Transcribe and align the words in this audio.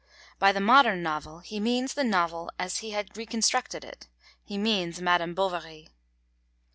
By 0.39 0.51
the 0.51 0.59
modern 0.59 1.03
novel 1.03 1.41
he 1.41 1.59
means 1.59 1.93
the 1.93 2.03
novel 2.03 2.49
as 2.57 2.79
he 2.79 2.89
had 2.89 3.15
reconstructed 3.15 3.83
it; 3.83 4.07
he 4.43 4.57
means 4.57 4.99
Madame 4.99 5.35
Bovary. 5.35 5.89